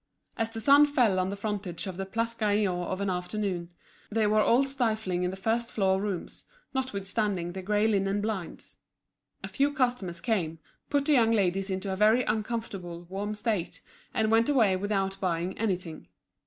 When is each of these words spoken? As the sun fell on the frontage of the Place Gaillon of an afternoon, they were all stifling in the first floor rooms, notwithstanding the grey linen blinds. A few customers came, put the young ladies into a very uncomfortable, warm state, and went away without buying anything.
As 0.35 0.49
the 0.49 0.59
sun 0.59 0.87
fell 0.87 1.19
on 1.19 1.29
the 1.29 1.35
frontage 1.35 1.85
of 1.85 1.95
the 1.95 2.07
Place 2.07 2.33
Gaillon 2.33 2.85
of 2.87 3.01
an 3.01 3.11
afternoon, 3.11 3.69
they 4.09 4.25
were 4.25 4.41
all 4.41 4.63
stifling 4.63 5.21
in 5.21 5.29
the 5.29 5.37
first 5.37 5.71
floor 5.71 6.01
rooms, 6.01 6.45
notwithstanding 6.73 7.51
the 7.51 7.61
grey 7.61 7.87
linen 7.87 8.19
blinds. 8.19 8.77
A 9.43 9.47
few 9.47 9.71
customers 9.71 10.19
came, 10.19 10.57
put 10.89 11.05
the 11.05 11.13
young 11.13 11.29
ladies 11.31 11.69
into 11.69 11.93
a 11.93 11.95
very 11.95 12.23
uncomfortable, 12.23 13.03
warm 13.09 13.35
state, 13.35 13.83
and 14.11 14.31
went 14.31 14.49
away 14.49 14.75
without 14.75 15.19
buying 15.19 15.55
anything. 15.59 16.07